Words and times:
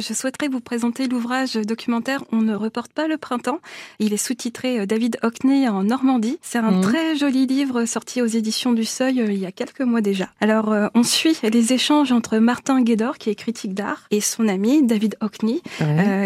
Je 0.00 0.14
souhaiterais 0.14 0.46
vous 0.46 0.60
présenter 0.60 1.08
l'ouvrage 1.08 1.54
documentaire 1.54 2.22
On 2.30 2.36
ne 2.36 2.54
reporte 2.54 2.92
pas 2.92 3.08
le 3.08 3.16
printemps. 3.16 3.58
Il 3.98 4.12
est 4.12 4.16
sous-titré 4.16 4.78
euh, 4.78 4.86
David 4.86 5.18
Hockney 5.24 5.68
en 5.68 5.82
Normandie. 5.82 6.38
C'est 6.40 6.58
un 6.58 6.70
mmh. 6.70 6.80
très 6.82 7.16
joli 7.16 7.46
livre 7.46 7.84
sorti 7.84 8.22
aux 8.22 8.26
éditions 8.26 8.72
du 8.72 8.84
Seuil 8.84 9.20
euh, 9.20 9.32
il 9.32 9.40
y 9.40 9.44
a 9.44 9.50
quelques 9.50 9.80
mois 9.80 10.00
déjà. 10.00 10.28
Alors, 10.40 10.70
euh, 10.70 10.86
on 10.94 11.02
suit 11.02 11.36
les 11.42 11.72
échanges 11.72 12.12
entre 12.12 12.38
Martin 12.38 12.80
Guédor, 12.82 13.18
qui 13.18 13.28
est 13.30 13.34
critique 13.34 13.74
d'art, 13.74 14.06
et 14.12 14.20
son 14.20 14.46
ami 14.46 14.86
David 14.86 15.16
Hockney, 15.20 15.62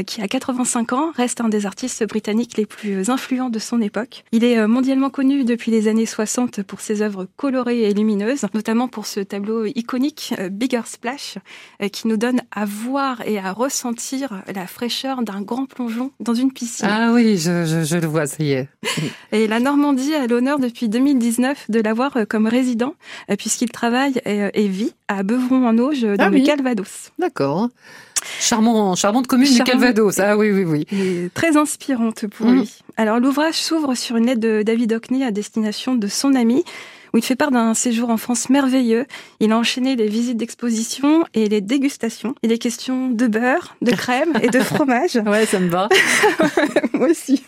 qui 0.07 0.21
a 0.21 0.29
85 0.29 0.93
ans, 0.93 1.11
reste 1.17 1.41
un 1.41 1.49
des 1.49 1.65
artistes 1.65 2.07
britanniques 2.07 2.59
les 2.59 2.67
plus 2.67 3.09
influents 3.09 3.49
de 3.49 3.59
son 3.59 3.81
époque. 3.81 4.25
Il 4.33 4.45
est 4.45 4.67
mondialement 4.67 5.09
connu 5.09 5.45
depuis 5.45 5.71
les 5.71 5.89
années 5.89 6.05
60 6.05 6.63
pour 6.63 6.83
ses 6.83 7.01
œuvres 7.01 7.27
colorées 7.39 7.85
et 7.85 7.95
lumineuses, 7.95 8.45
notamment 8.53 8.89
pour 8.89 9.07
ce 9.07 9.21
tableau 9.21 9.65
iconique 9.65 10.35
Bigger 10.51 10.83
Splash, 10.85 11.39
qui 11.91 12.07
nous 12.07 12.19
donne 12.19 12.43
à 12.51 12.67
voir 12.67 13.23
et 13.27 13.39
à 13.39 13.53
ressentir 13.63 14.43
la 14.55 14.67
fraîcheur 14.67 15.23
d'un 15.23 15.41
grand 15.41 15.67
plongeon 15.67 16.11
dans 16.21 16.35
une 16.35 16.53
piscine. 16.53 16.89
Ah 16.91 17.13
oui, 17.13 17.39
je, 17.39 17.97
le 17.97 18.07
vois, 18.07 18.27
ça 18.27 18.43
y 18.43 18.53
est. 18.53 18.69
Et 19.33 19.47
la 19.47 19.61
Normandie 19.61 20.15
a 20.15 20.27
l'honneur 20.27 20.59
depuis 20.59 20.89
2019 20.89 21.71
de 21.71 21.81
l'avoir 21.81 22.17
euh, 22.17 22.25
comme 22.25 22.47
résident, 22.47 22.95
euh, 23.31 23.37
puisqu'il 23.37 23.71
travaille 23.71 24.21
et, 24.25 24.69
vit 24.69 24.93
à 25.09 25.23
Beuvron-en-Auge 25.23 26.03
dans 26.03 26.17
ah 26.19 26.31
le 26.31 26.41
Calvados. 26.41 27.11
D'accord. 27.19 27.69
Charmant, 28.41 28.95
charmante 28.95 29.27
commune 29.27 29.53
du 29.53 29.63
Calvados. 29.63 30.19
Ah 30.19 30.37
oui, 30.37 30.51
oui, 30.51 30.65
oui. 30.65 31.31
très 31.35 31.57
inspirante 31.57 32.27
pour 32.27 32.47
mm. 32.47 32.55
lui. 32.55 32.79
Alors 32.97 33.21
l'ouvrage 33.21 33.55
s'ouvre 33.55 33.95
sur 33.95 34.17
une 34.17 34.27
lettre 34.27 34.41
de 34.41 34.63
David 34.63 34.93
Hockney 34.93 35.25
à 35.25 35.31
destination 35.31 35.95
de 35.95 36.07
son 36.09 36.35
ami 36.35 36.65
où 37.13 37.19
il 37.19 37.25
fait 37.25 37.37
part 37.37 37.51
d'un 37.51 37.75
séjour 37.75 38.11
en 38.11 38.17
France 38.17 38.49
merveilleux. 38.49 39.07
Il 39.41 39.53
a 39.53 39.59
enchaîné 39.59 39.97
les 39.97 40.09
visites 40.09 40.37
d'exposition 40.37 41.25
et 41.35 41.49
les 41.49 41.61
dégustations. 41.61 42.35
Il 42.43 42.53
est 42.53 42.59
question 42.59 43.11
de 43.11 43.27
beurre, 43.27 43.77
de 43.83 43.91
crème 43.97 44.33
et 44.43 44.49
de 44.49 44.61
fromage. 44.61 45.17
ouais, 45.27 45.47
ça 45.47 45.59
me 45.59 45.69
va. 45.69 45.89
Moi 46.95 47.09
aussi. 47.11 47.43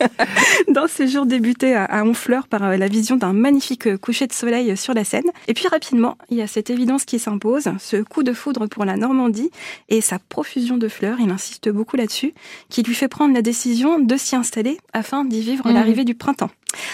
Dans 0.69 0.87
ce 0.87 0.95
séjour 0.95 1.27
débuté 1.27 1.75
à 1.75 2.05
Honfleur 2.05 2.47
par 2.47 2.65
euh, 2.65 2.77
la 2.77 2.89
vision 2.89 3.17
d'un 3.17 3.33
magnifique 3.33 3.97
coucher 3.99 4.27
de 4.27 4.33
soleil 4.33 4.77
sur 4.77 4.95
la 4.95 5.05
Seine. 5.05 5.25
Et 5.49 5.55
puis 5.55 5.69
rapidement, 5.69 6.19
il 6.31 6.39
y 6.39 6.43
a 6.43 6.47
cette 6.47 6.71
évidence 6.71 7.05
qui 7.05 7.19
s'impose, 7.19 7.69
ce 7.79 7.97
coup 7.97 8.23
de 8.23 8.33
foudre 8.33 8.67
pour 8.67 8.85
la 8.85 8.97
Normandie 8.97 9.51
et 9.89 10.01
sa 10.01 10.19
profusion 10.19 10.64
de 10.73 10.89
fleurs, 10.89 11.19
il 11.21 11.31
insiste 11.31 11.69
beaucoup 11.69 11.97
là-dessus, 11.97 12.33
qui 12.69 12.83
lui 12.83 12.95
fait 12.95 13.09
prendre 13.09 13.35
la 13.35 13.43
décision 13.43 13.99
de 13.99 14.17
s'y 14.17 14.37
installer 14.37 14.79
afin 14.93 15.25
d'y 15.25 15.41
vivre 15.41 15.69
mmh. 15.69 15.75
l'arrivée 15.75 16.05
du 16.05 16.15
printemps. 16.15 16.51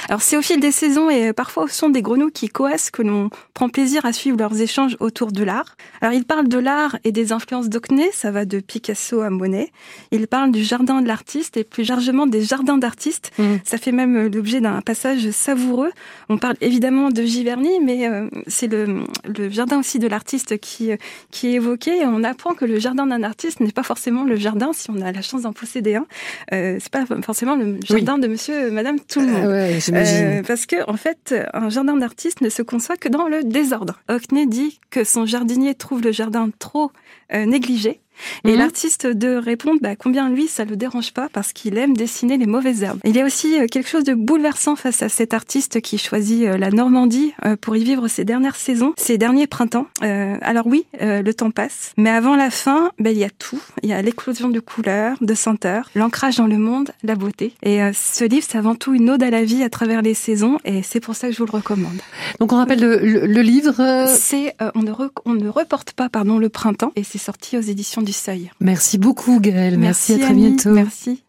Alors 0.09 0.23
c'est 0.23 0.37
au 0.37 0.43
fil 0.43 0.61
des 0.61 0.73
saisons 0.73 1.11
et 1.11 1.33
parfois 1.33 1.65
au 1.65 1.69
son 1.69 1.89
des 1.89 2.03
grenouilles 2.03 2.33
qui 2.33 2.49
coassent 2.49 2.91
que 2.91 3.03
l'on 3.03 3.31
prend 3.55 3.69
plaisir 3.69 4.05
à 4.05 4.13
suivre 4.13 4.37
leurs 4.39 4.61
échanges 4.61 4.97
autour 5.01 5.33
de 5.33 5.43
l'art. 5.43 5.77
Alors 6.01 6.15
il 6.15 6.25
parle 6.25 6.49
de 6.49 6.59
l'art 6.59 6.99
et 7.05 7.13
des 7.13 7.33
influences 7.33 7.69
d'Ocnay, 7.69 8.11
ça 8.13 8.31
va 8.31 8.45
de 8.45 8.61
Picasso 8.61 9.21
à 9.21 9.31
Monet. 9.31 9.71
Il 10.11 10.27
parle 10.27 10.53
du 10.53 10.65
jardin 10.65 11.03
de 11.03 11.09
l'artiste 11.09 11.57
et 11.57 11.65
plus 11.65 11.89
largement 11.89 12.27
des 12.27 12.43
jardins 12.43 12.79
d'artistes. 12.79 13.33
Mmh. 13.39 13.45
Ça 13.65 13.79
fait 13.79 13.93
même 13.93 14.29
l'objet 14.33 14.61
d'un 14.61 14.81
passage 14.81 15.31
savoureux. 15.31 15.91
On 16.29 16.39
parle 16.39 16.57
évidemment 16.61 17.11
de 17.11 17.23
Giverny, 17.23 17.81
mais 17.81 18.09
euh, 18.09 18.29
c'est 18.47 18.67
le, 18.67 19.05
le, 19.25 19.51
jardin 19.51 19.79
aussi 19.79 19.99
de 19.99 20.07
l'artiste 20.07 20.59
qui, 20.59 20.91
qui 21.31 21.49
est 21.49 21.53
évoqué. 21.53 21.99
Et 21.99 22.07
on 22.07 22.23
apprend 22.25 22.55
que 22.55 22.65
le 22.65 22.79
jardin 22.79 23.07
d'un 23.07 23.23
artiste 23.23 23.61
n'est 23.61 23.73
pas 23.73 23.83
forcément 23.83 24.25
le 24.25 24.37
jardin, 24.37 24.73
si 24.73 24.91
on 24.91 25.01
a 25.01 25.13
la 25.13 25.23
chance 25.23 25.43
d'en 25.43 25.53
posséder 25.53 25.97
un. 25.97 26.07
Euh, 26.53 26.79
c'est 26.81 26.91
pas 26.91 27.05
forcément 27.23 27.57
le 27.57 27.79
jardin 27.85 28.19
de 28.19 28.27
monsieur, 28.29 28.71
madame, 28.71 28.99
tout 29.01 29.21
le 29.21 29.27
monde. 29.27 29.45
Euh, 29.93 30.43
parce 30.47 30.67
que, 30.67 30.89
en 30.91 30.97
fait, 30.97 31.35
un 31.53 31.69
jardin 31.69 31.97
d'artiste 31.97 32.41
ne 32.41 32.49
se 32.49 32.63
conçoit 32.63 32.97
que 32.97 33.09
dans 33.09 33.29
le 33.29 33.43
désordre. 33.45 34.01
Hockney 34.09 34.47
dit 34.47 34.81
que 34.91 35.05
son 35.05 35.27
jardinier 35.27 35.75
trouve 35.75 36.03
le 36.03 36.13
jardin 36.13 36.51
trop 36.59 36.91
euh, 37.33 37.47
négligé 37.47 38.01
et 38.45 38.53
mhm. 38.53 38.59
l'artiste 38.59 39.07
de 39.07 39.35
répondre 39.35 39.81
bah, 39.81 39.97
combien 39.97 40.29
lui 40.29 40.47
ça 40.47 40.65
le 40.65 40.77
dérange 40.77 41.13
pas 41.13 41.29
parce 41.33 41.53
qu'il 41.53 41.77
aime 41.79 41.97
dessiner 41.97 42.37
les 42.37 42.47
mauvaises 42.47 42.83
herbes. 42.83 43.01
Il 43.05 43.17
y 43.17 43.21
a 43.21 43.25
aussi 43.25 43.59
euh, 43.59 43.67
quelque 43.67 43.89
chose 43.89 44.05
de 44.05 44.15
bouleversant 44.15 44.77
face 44.77 45.03
à 45.03 45.09
cet 45.09 45.35
artiste 45.35 45.81
qui 45.81 45.99
choisit 45.99 46.45
euh, 46.45 46.59
la 46.59 46.71
Normandie 46.71 47.33
euh, 47.45 47.57
pour 47.57 47.77
y 47.77 47.85
vivre 47.85 48.09
ses 48.09 48.25
dernières 48.25 48.57
saisons, 48.57 48.93
ses 48.97 49.19
derniers 49.19 49.47
printemps. 49.47 49.87
alors 50.01 50.67
oui, 50.67 50.87
le 51.01 51.33
temps 51.33 51.51
passe, 51.51 51.93
mais 51.97 52.11
avant 52.11 52.37
la 52.37 52.51
fin, 52.51 52.91
bah, 52.99 53.11
il 53.11 53.19
y 53.19 53.25
a 53.25 53.31
tout. 53.31 53.61
Il 53.83 53.89
y 53.89 53.93
a 53.93 54.03
l'éclosion 54.03 54.49
de 54.49 54.61
couleurs, 54.61 55.17
de 55.21 55.35
senteurs, 55.35 55.91
l'ancrage 55.95 56.37
dans 56.37 56.47
le 56.47 56.59
monde, 56.59 56.91
la 57.03 57.15
beauté. 57.15 57.55
Et 57.63 57.81
ce 57.93 58.25
livre, 58.25 58.47
c'est 58.49 58.59
avant 58.59 58.75
tout 58.75 58.95
une 58.95 59.11
ode 59.11 59.23
à 59.23 59.31
la 59.31 59.45
vie 59.45 59.63
à 59.63 59.71
travers 59.71 60.03
les 60.03 60.15
saisons 60.15 60.59
et 60.65 60.83
c'est 60.83 61.01
pour 61.01 61.15
ça 61.17 61.29
que 61.29 61.35
je 61.35 61.39
vous 61.39 61.47
le 61.47 61.53
recommande. 61.53 61.99
Donc 62.39 62.53
on 62.53 62.57
rappelle 62.57 62.81
le, 62.81 63.43
livre 63.43 64.07
C'est 64.09 64.55
on, 64.75 64.83
ne 64.83 64.93
on 65.25 65.35
ne 65.35 65.49
reporte 65.49 65.93
pas 65.93 66.09
pardon 66.09 66.39
le 66.39 66.49
printemps 66.49 66.93
et 66.97 67.05
c'est 67.05 67.19
sorti 67.19 67.57
aux 67.57 67.63
éditions 67.63 68.03
du 68.03 68.10
Merci 68.61 68.99
beaucoup 68.99 69.41
Gaëlle. 69.41 69.79
Merci, 69.79 70.15
à 70.15 70.19
très 70.19 70.35
bientôt. 70.35 70.73
Merci. 70.73 71.23